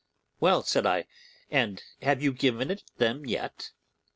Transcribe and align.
'Well,' 0.39 0.63
said 0.63 0.87
I, 0.87 1.05
'and 1.51 1.83
have 2.01 2.23
you 2.23 2.33
given 2.33 2.71
it 2.71 2.81
them 2.97 3.23
yet? 3.23 3.69